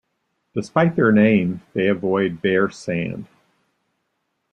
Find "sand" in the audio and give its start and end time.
2.71-3.27